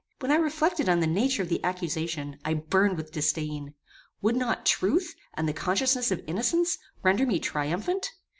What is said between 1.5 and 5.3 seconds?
accusation, I burned with disdain. Would not truth,